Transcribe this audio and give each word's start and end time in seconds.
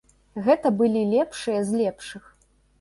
Гэта 0.47 0.71
былі 0.79 1.05
лепшыя 1.13 1.59
з 1.71 1.85
лепшых. 1.85 2.23